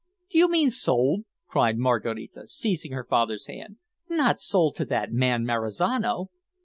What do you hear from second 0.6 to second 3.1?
sold?" cried Maraquita, seizing her